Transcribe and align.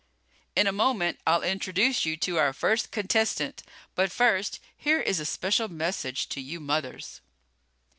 In 0.55 0.65
a 0.65 0.71
moment 0.71 1.19
I'll 1.27 1.43
introduce 1.43 2.07
you 2.07 2.17
to 2.17 2.37
our 2.39 2.53
first 2.53 2.89
contestant. 2.89 3.61
But 3.93 4.11
first 4.11 4.59
here 4.75 4.99
is 4.99 5.19
a 5.19 5.25
special 5.27 5.67
message 5.67 6.27
to 6.29 6.41
you 6.41 6.59
mothers 6.59 7.21